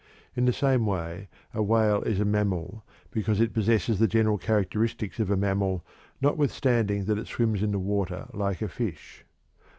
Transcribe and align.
In 0.35 0.45
the 0.45 0.51
same 0.51 0.87
way 0.87 1.29
a 1.53 1.61
whale 1.61 2.01
is 2.01 2.19
a 2.19 2.25
mammal 2.25 2.83
because 3.11 3.39
it 3.39 3.53
possesses 3.53 3.99
the 3.99 4.07
general 4.07 4.39
characteristics 4.39 5.19
of 5.19 5.29
a 5.29 5.37
mammal 5.37 5.85
notwithstanding 6.19 7.05
that 7.05 7.19
it 7.19 7.27
swims 7.27 7.61
in 7.61 7.71
the 7.71 7.77
water 7.77 8.25
like 8.33 8.63
a 8.63 8.67
fish. 8.67 9.23